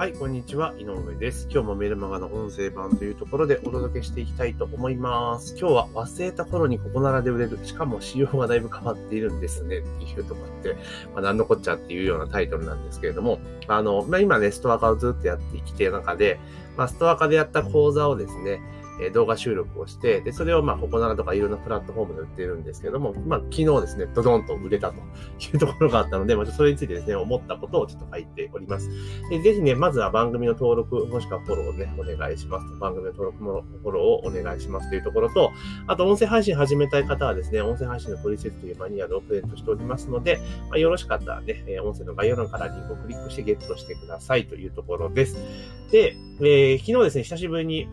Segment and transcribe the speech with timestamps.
[0.00, 0.72] はい、こんにちは。
[0.78, 1.46] 井上です。
[1.52, 5.54] 今日もメルマガの音声版というところでお届けしていきたいと思います。
[5.58, 7.58] 今日は忘れた頃にここならで売れる。
[7.64, 10.78] しかも仕様がだいぶ変わっているんですねっていうところで、
[11.12, 16.40] まあ、何のこっちゃっていうようなタイトルなんですけれども、あの、まあ、今ね、ストア化をずっとやってきている中で、
[16.78, 18.62] まあ、ストア化でやった講座をですね、
[19.00, 25.00] え動画収録をして、で、それをまあ、ココナラとかいろんなプラットフォームで売ってるんですけども、まあ、昨日ですね、ドドンと売れたとい
[25.54, 28.90] うところがあったので、まあ、それについてですね、思ったことをちょっと書いております。
[29.30, 32.66] でぜひね、まずは番組の登録、もしくはフォローをね、お願いします。
[32.78, 35.52] 番組の登録もフォローをお願いしますというところと、
[35.86, 40.38] あと音声配信始めたい方はですね、音声配信の取説というマニュアルをプレゼントしておりますので、
[40.68, 45.36] まあ、よろしかったらね、え音声の概要欄からリンクをクリックしてゲットしてくださいというところです。
[45.90, 47.88] で、えー昨日ですね、久しぶりに、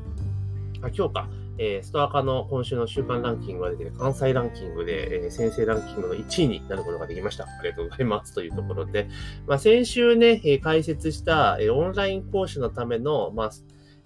[0.81, 7.45] あ、今日か、えーストア化の今週の週間ランキングが出て、関西ランキングで、えー先生ランキングの1位になることができました。
[7.45, 8.34] ありがとうございます。
[8.34, 9.08] というところで、
[9.48, 13.52] まあ、先週ね、えー解説した、えーオンライン講師のための、まあ、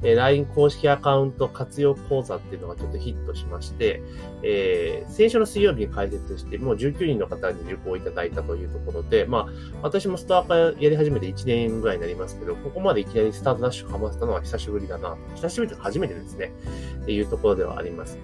[0.04, 4.02] え LINE 公式アカウント活用講座っていうのがちょっとヒットしまして、
[4.44, 9.48] えー先週の水曜日に開設して、もう19人の方に受講いただいたというところで、まあ、
[9.82, 15.18] 私もストア化やり始めて1年ぐらいになりますけど、ここまでいきなりスタートダッシュかませたのは久しぶりだな。
[15.36, 16.52] 久しぶりというか初めてですね。
[17.04, 18.18] っていうところではあります。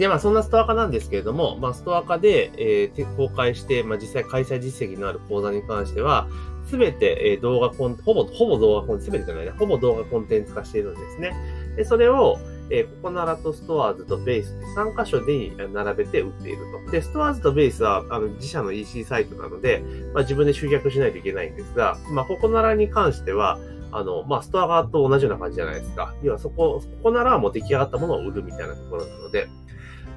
[0.00, 6.26] で、まあ、そんなストア化なんですけれども、まあ、ストア化で、えー公開して、まあ、実際開催実績のある講座に関しては、
[6.70, 11.34] すべて、え動画コン、ほぼ、ほぼ動画コンテンツ、すべてじゃないね、ほぼ動画コンテンツ化しているんですね。
[11.76, 12.38] で、それを、
[12.70, 16.90] えーココナラとストアーズとベースで3箇所で並べて売っていると。
[16.90, 19.82] で、ストアーズとベースは、あの、自社の EC サイトなので、
[20.14, 23.58] まあ、自分で集客しないといけないんですが、まあ、ココナラに関しては、
[23.92, 26.14] あの、まあ、ストア側と同じような感じじゃないですか。
[26.22, 29.48] 要はそこ、ここならもう出来上がったものを売るみたいなところなので、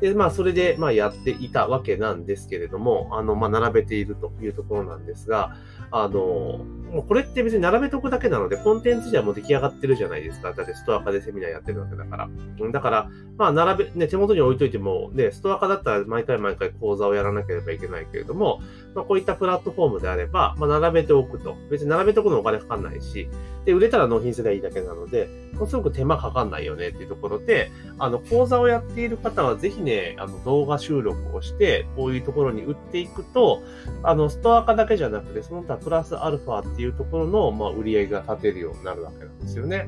[0.04, 5.56] で、まあ、それで、まあ、やっていたわけなんですけれども、あの、まあ、並べているというところなんですが、
[5.92, 6.60] あの、
[6.92, 10.52] もうこれって別に並べとくだけなので、コンテンツじゃもう出来上がってるじゃないですか。
[10.52, 12.30] だってストア化でセミナーやってるわけだから。
[12.72, 18.60] だから、まあ、並べ、ね、手元に置いといても、ね、ストア化だったら毎回毎回講座をやらなければいけないけれども、
[18.94, 21.56] まあ、こういったプラットフォームであれば、まあ、並べておくと。
[21.70, 23.30] 別に並べておくのお金かかんないし、
[23.66, 33.62] で、売れたら納品すればいいだけなので、もうすごく手間かかんないよねっていうところで、あの、講座をやっている方はぜひね、あの、動画収録をして、こういうところに売っていくと、
[34.04, 39.88] あの、ストア化だけじゃなくて、その他プラスアルファっていうところの、まあ、売り上げが立てるようになるわけなんですよね。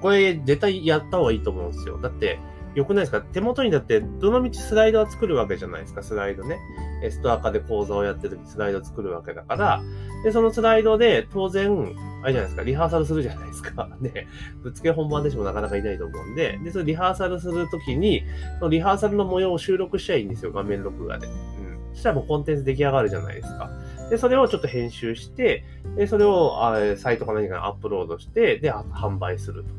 [0.00, 1.98] これ、絶対やった方がいいと思うんですよ。
[1.98, 2.38] だって、
[2.78, 3.20] 良くないですか？
[3.20, 6.58] 手元にだって、どのみちスライドは作るわけじゃないですか、スライドね。
[7.10, 9.82] ストア化で講座をやってるときスライド作るわけだから、
[10.22, 13.88] で、そのスライドで当然、あれじゃないですか、リハーサルするじゃないですか。
[14.00, 14.26] ね、
[14.62, 18.22] ぶっつけ本番でしもなかなかいないと思うんで、で、そのリハーサルするときに、
[18.60, 21.26] そのリハーサルの模様を収録しちゃいいんですよ、画面録画で。
[21.26, 21.32] うん。
[21.94, 23.70] そしたらもうコンテンツ出来上がるじゃないですか。
[24.10, 25.64] で、それをちょっと編集して、
[25.96, 29.70] で、それをあサイトか何かにアップロードして、で、販売すると。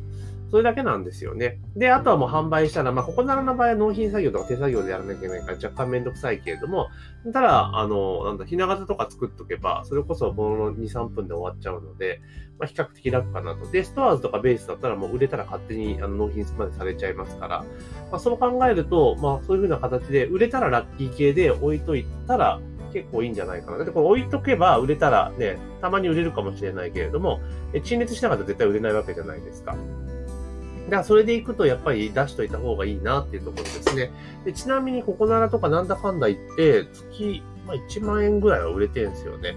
[0.49, 1.59] それだけなんですよね。
[1.75, 6.89] で、あとはもう販売したら、まあ、ここならの場合は納品作業とか手作業でやらなきゃいけないから若干めんどくさいけれども、
[7.33, 12.21] ただ、あの、なんだ、ひな形とか作っとけば、それこそもの2、3分で終わっちゃうので、
[12.57, 13.69] まあ、比較的楽かなと。
[13.69, 17.65] で、ストアーズとかベースだったらもう売れたら勝手にあの納品までされちゃいますから、
[18.11, 22.59] まあ、そう考えると、まあ、そういう風な形で、売れたらラッキー系で置いといたら、
[22.91, 23.77] 結構いいんじゃないかな。
[23.77, 27.39] だってこれ置いとけば売れたらね、たまに売れるかもしれないけれども、
[27.83, 29.75] 陳列しなかったら絶対売れないわけじゃないですか。
[30.89, 34.11] だからそれでいくとやっぱり出しといた方がいいなっていうところですね。
[34.43, 39.55] でちなみにココナラとかなんだかんだ言って、月、まあ、1万円ぐらいは売れてるんですよね。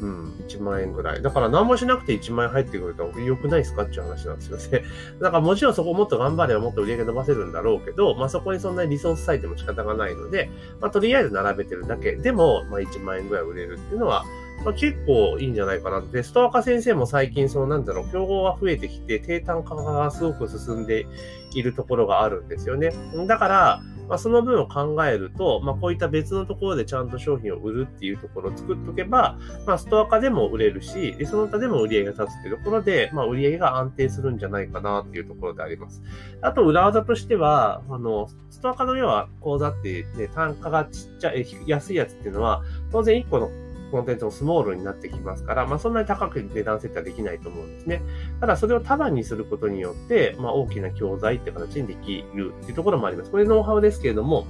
[0.00, 1.22] うん、1万円ぐらい。
[1.22, 4.84] だから何もしなくて1万円入ってくると良くないですかっていう話なんですよね。
[5.20, 14.24] だからもちろんそこもっと頑張ればもっと売り上げ伸ばせるんだろうけど、まあそこにそんなにリソース割いても仕方がないので、まあとりあえず並べてるだけでも、まあ1万円ぐらい売れるっていうのは、
[14.64, 21.06] まあ、結構いいんじゃないかなで、ストアカ先生も最近、そのなんだろう、競合が増えてきて、低単価化がすごく進んで
[21.54, 22.92] いるところがあるんですよね。
[23.26, 36.02] だから、まあ、その分を考えると、まあ、こういった別のところでちゃんと商品を売るっていうところを作っとけば、まあ、ストア化でも売れるし、でその他でも売り上げが立つっていうところで、まあ、売り上げが安定するんじゃないかなっていうところであります。
[36.42, 43.48] あと、裏技としては、あの、ストア化の要は講座ってね、単価がちっちゃい、安いやつっていうのは、当然1個の
[43.90, 48.02] コンテンツもスモールになってきますから、まあそんなに高く値段設定はできないと思うんですね。
[48.40, 53.30] ただそれを束にすることによって、まあ大きな教材って形にできるっていうところもあります。
[53.30, 54.46] これノウハウですけれども、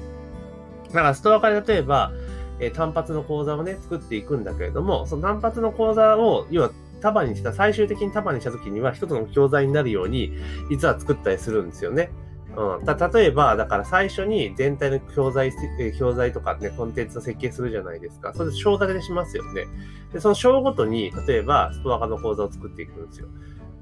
[0.88, 2.12] だからストアから例えば、
[2.60, 6.70] え単発の講座をね、作っていくんだけれども、その単発の講座を、要は
[7.00, 10.34] 束にした、最終的に束にした時には一つの教材になるように、
[10.70, 12.10] 実は作ったりするんですよね。
[12.56, 15.52] うん、た例えば、だから最初に全体の教材、
[15.98, 18.32] 教材とかね、コンテンツの設計するじゃないですか。
[18.34, 19.66] それで章立てでしますよね。
[20.12, 23.28] で、その章ごとに、例えば、ストア化の講座を作っていくんですよ。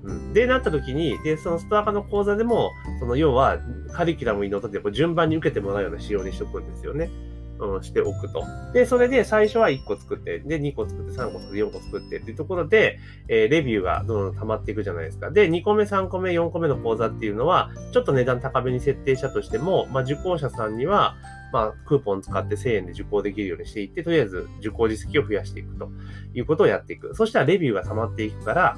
[0.05, 3.59] うん、で、なった時に、で、そのストア化の講座でも、その要は、
[3.93, 7.11] カリキュラムにのっとって、順番に受けてもらうような仕様にしとくんですよね。
[7.61, 8.45] うん、しておくと。
[8.73, 15.31] で、それで最初は1個作って、で、2個作って、3個作って、4個作ってっていうところで、えー、レビューがどんどん溜まっていくじゃないですか。
[15.31, 21.17] で、2個目、3個目、4個目の講座っていうのは、ちょっと値段高めに設定したとしても、まあ、受講者さんには、
[21.53, 25.91] まあ、クーポン使って1000円で受講できるようにしていって、とりあえず受講実績を増やしていくと
[26.35, 27.15] いうことをやっていく。
[27.15, 28.77] そしたらレビューが溜まっていくから、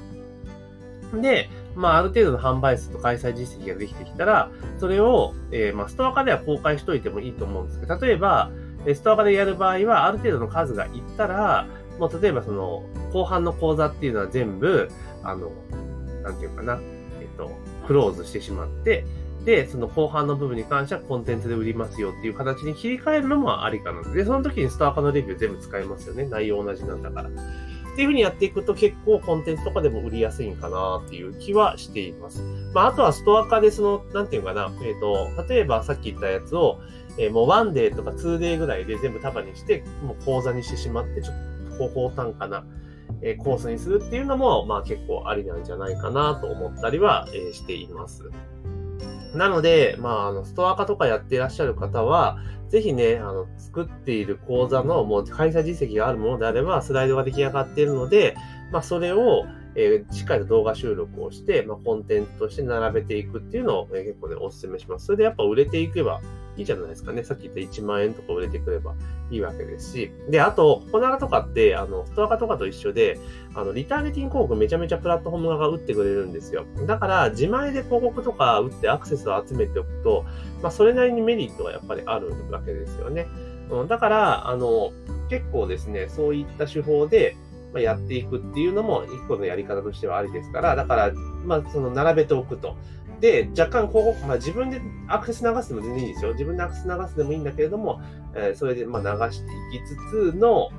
[1.19, 8.51] で、まあ、ある程度の販売数と開催実績ができてきたら、それを、えー、まあ、ストア化では公開しといてもいいと思うんですけど、例えば、
[8.93, 11.67] ストア化でやる場合は、ある程度の数がいったら、
[11.99, 12.83] もう例えばその、
[13.13, 14.89] 後半の講座っていうのは全部、
[15.23, 15.51] あの、
[16.23, 16.79] なんていうかな、
[17.19, 17.51] えっと、
[17.87, 19.05] クローズしてしまって、
[19.45, 26.25] で、その後半の部分に関してはコンテンツで売りますよっていう形に切り替えるのもありかなで、その時にストア化のレビュー全部使えますよね。
[26.25, 27.29] 内容同じなんだから。
[27.29, 32.41] っていう風にやっていくと結構コンテンツとかでも売りやすいんかなっていう気はしています。
[32.73, 36.79] まあ、あとはストア化でその、なんていうかな、えっ、ー、と、例えばさっき言ったやつを、
[37.17, 42.65] えー、もう one day とか two day ぐらいで全部束にして、もう講座にしてしまって、ちょっと高単価な、
[43.21, 48.29] えー、コースにするっていうのも、まあ結構ありなんじゃないかなと思ったりは、えー、しています。
[49.35, 58.35] なので、まあ、あの、ストア化とかやっていらっしゃる方は、ぜひね、あの、作っている講座のもう開催実績があるものであれば、スライドが出来上がっているので、
[58.71, 65.05] まあ、それを、えー、しっかりと動画収録をして、まあ、コンテンツとして並べていくっていうのを、えー、結構ね、お勧めします。
[65.05, 66.19] それでやっぱ売れていけば
[66.57, 67.23] いいじゃないですかね。
[67.23, 68.93] さっき言った1万円とか売れてくれば
[69.29, 70.11] いいわけですし。
[70.29, 73.17] で、あと、ココナラとかって、あの、ストアカとかと一緒で、
[73.55, 76.65] あの、リターゲティング広告めちゃめちゃプラットフォーム側が打ってくれるんですよ。
[76.85, 80.25] だから、自前で広告とか打ってアクセスを集めておくと、
[80.61, 83.27] まあ、それなりにメリットがやっぱりあるわけですよね。
[83.69, 84.91] うん、だから、あの、
[85.29, 87.35] 結構ですね、そういった手法で、
[87.73, 91.11] まあ、やっていくっていうのも一個のやり方としてはありですから、だから、
[91.45, 92.75] まあ、その並べておくと。
[93.21, 96.31] で、若干広告、まあ、自分でアクセス流すでも全然いいですよ。
[96.33, 98.01] 自分でアクセス流すでもいいんだけれども、
[98.35, 100.69] えー、それでまあ流していきつつの、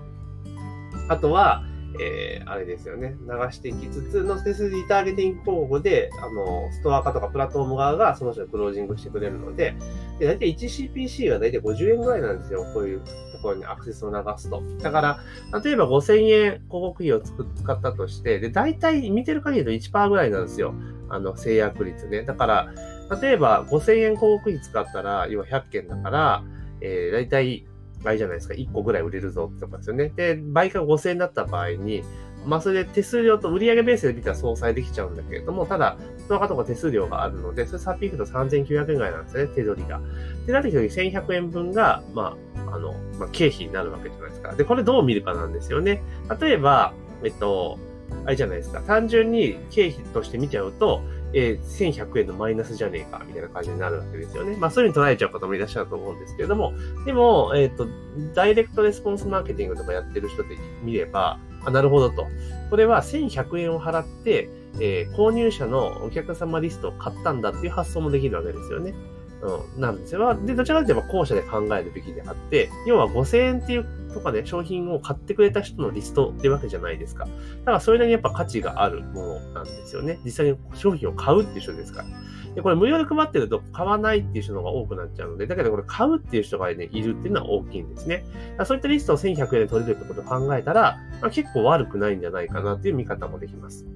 [1.09, 1.65] あとは、
[2.01, 9.75] えー、あれですよね、流していきつつの、で、それでリターゲティング広告で、あの、ストア化とかプラットフォーム側がその人クロージングしてくれるので、
[10.19, 12.65] で、大体 1CPC が大体50円ぐらいなんですよ。
[12.73, 13.07] こういうと
[13.43, 14.63] ころにアクセスを流すと。
[14.81, 20.75] だから、例えば5000円広告費を使ったとして、で、大体見てる限りだと1%ぐらいなんですよ。
[21.09, 22.23] あの、制約率ね。
[22.23, 22.73] だから、
[23.21, 26.45] 例えば5000円広告費使ったら、要は100件だから、
[26.81, 27.67] えー、大体
[28.03, 28.55] 倍じゃないですか。
[28.55, 30.13] 1個ぐらい売れるぞってとこですよね。
[30.15, 32.03] で、倍が5000円だった場合に、
[32.45, 35.97] まあ、それで手数料と売上ベースで見たら相殺できちゃうんだけれども、ただ、
[36.27, 40.01] その方が手数料があるので、それさっぴいくと3900円ぐらいなんですね、手取りが。
[40.47, 44.55] で、なってきた時に1100円分が、まあ、あの、まあ、経費になるわけじゃないですか。
[44.55, 46.03] で、これどう見るかなんですよね。
[46.41, 47.79] 例えば、えっと、
[48.25, 48.81] あれじゃないですか。
[48.81, 51.03] 単純に経費として見ちゃうと、
[51.35, 54.57] えー、1100円のマイナスじゃねえか、みたいな感じになるわけですよね。
[54.57, 56.73] まあ、そういう風に捉えちゃう方もいらっしゃると思うんですけれども、
[57.05, 57.87] でも、えっ、ー、と、
[58.35, 62.27] ダイレクトレスポンスマーケティングとかやってる人で見れば、あ、なるほどと。
[62.71, 64.49] これは1100円を払って、
[64.81, 68.95] えー、購入者のお客様リストを買ったんだっていう発想もできるわけですよね。
[69.43, 70.35] うん、なんですよ。
[70.47, 77.25] で、どちらかというと後者で考えるべきであって、要は5000円っていうとかね、商品を買ってくれた人のリストってわけじゃないですか。
[77.25, 77.31] だ
[77.65, 80.21] からそれなりにやっぱ価値があるものなんですよね。
[80.25, 82.09] 実際に商品を買うっていう人ですから。
[82.55, 88.25] で、これ無料で配ってると買わないっていう人の方が多くなっちゃうので、だけどこれ買うっていう人がね、いるっていうのは大きいんですね。
[88.65, 93.87] そういったリストを1100円で取れるってことを考えたら、まあ、結構悪くないんじゃないかなっていう見方もできます。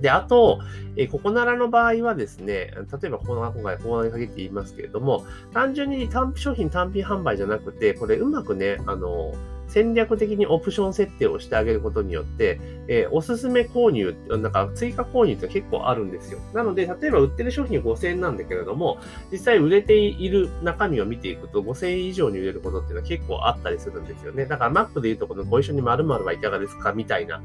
[0.00, 0.60] で、あと、
[0.96, 9.32] えー、ココナラの場合はですね、例えばこの今回ココナラに限って言いますけれども、単純に単商品単品販売じゃなくて、これうまくね、あの、
[9.70, 16.40] 戦略的にオプション設定をしてあげることによって、えー、おすすめ購入、なんか追加購入って結構あるんですよ。
[16.52, 18.98] なので、例えば売ってる商品5000円なんだけれども、
[19.30, 24.44] 実際売れている中身を見ていくと5000円以上に売れることっていうのは結構あったりするんですよね。
[24.44, 27.40] だから Mac で言うとこのご一緒に〇〇はいかがですかみたいな、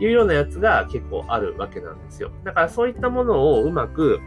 [0.00, 2.30] いうようなやつが結構あるわけなんですよ。
[2.44, 4.20] だからそういったものをうまく、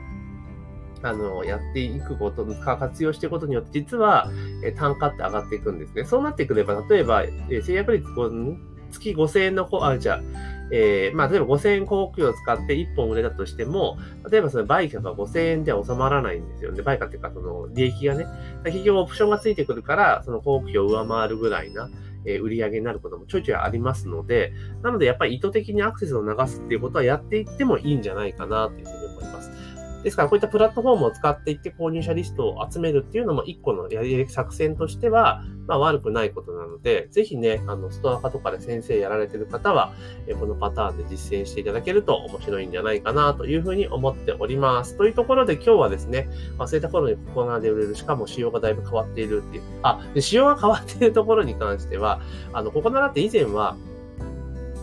[1.01, 4.32] あの、やっていくこと、活用していくことによって、実は、
[4.63, 6.06] え単価って上がっていくんですね。
[6.06, 8.06] そうなってくれば、例えば、え制約率
[8.94, 10.22] 月5000円の、あ、じゃあ、
[10.72, 13.98] えー、まあ、例えば5000円航空を使って1本売れたとしても、
[14.32, 16.82] 例えばその売価が5000円では収まらないんですよね。
[16.82, 18.25] 売価っていうか、その利益がね。
[18.63, 21.89] 企業オプションがついてくるから、その航空を上回るぐらいな、
[22.25, 29.51] え売り上げになることもちょいちょいありますので、なのでやっぱり意図的にアクセスを流すっていうことはやっていってもいいんじゃないかなというふうに思います。
[30.03, 39.93] ですから、こういったプラットフォームを使っていって購入者リストを集めるっていうのも一個のやり作戦としては、まあ悪くないことなので、ぜひね、あの、ストア化とかで先生やられてる方は、
[40.27, 44.98] えこのパターンで実践していただけると面白いんじゃないかなというふうに思っております。
[44.98, 52.19] というところで今日はですね、忘れた頃にここなで売れる、しかも仕様がだいぶ変わっているっていう、あ、で仕様が変わっているところに関しては、
[52.51, 53.77] あの、ここならって以前は、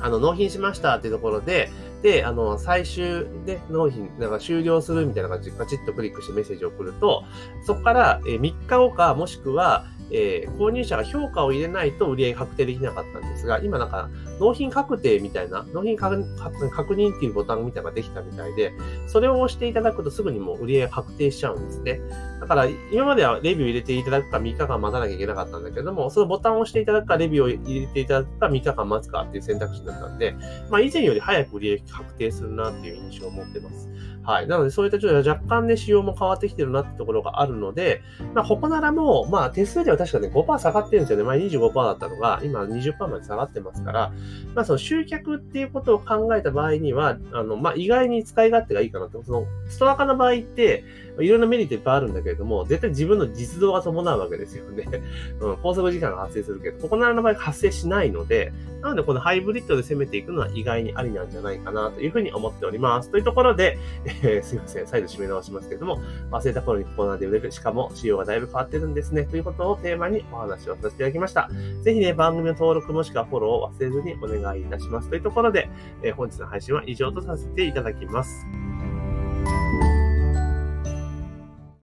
[0.01, 1.71] あの、納品しましたっていうところで、
[2.03, 7.25] で、あの、最終で納品、なんか終了するみたいな感じでカチッとクリックしてメッセージを送ると、
[7.65, 18.73] そこから、3日後か、もしくは、えー、購入者が評価を入れないと売り上げ確定できなかったんですが、今なんか納品確定みたいな、納品確認っていうボタンみたいなのができたみたいで、
[19.07, 22.01] それを押していただくとすぐにもう売り上げ確定しちゃうんですね。
[22.41, 30.35] だから今まではレビュー入れていただくか3日間待たなきゃいけなかったんだけども、そのボタンを押していただくかレビューを入れていただくか3日間待つかっていう選択肢だったんで、
[30.71, 33.91] まあ以前より早く売り上げ確定するなっていう印象を持ってます。
[34.23, 34.47] はい。
[34.47, 38.03] なので、そういったちょっと若干ね、仕様も変わってきてるなってところがあるので、
[38.35, 41.25] まあ、ここならもう、まあ、手数料確かね、5%下がってるんですよね。
[41.25, 44.13] 前25%だったのが、今20%まで下がってますから、
[44.55, 49.23] まあ、その集客っていうことを考えた場合には、あの、まあ、意外に使い勝手がいいかなと。
[49.23, 50.85] その、ストア化の場合って、
[51.19, 54.87] いろんなメリットいっぱいあるんだけれども、絶対自分の実動が伴うわけですよね。
[55.41, 63.11] うん、高速時間が発生するけど、ここならの場合発生しないので、なのでこのハイブリッドで攻めていくのは意外にありなんじゃないかなというふうに思っております。
[63.11, 63.79] というところで、
[64.23, 64.87] えー、すいません。
[64.87, 69.25] 再度締め直しますけれども、忘れた頃にコーナーで売れる、しかも仕様がだいぶ変わってるんですね。
[69.25, 71.51] ということをテーマにお話をさせていただきました。
[71.83, 75.09] ぜひね、番組の登録もしくはフォローを忘れずにお願いいたします。
[75.09, 75.69] というところで、
[76.03, 78.47] えー、本日の配信は以上とさせていただきます。